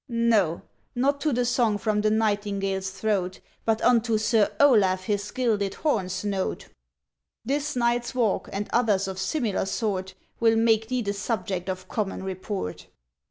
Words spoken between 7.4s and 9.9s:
ŌĆ£This nightŌĆÖs walk, and others of similar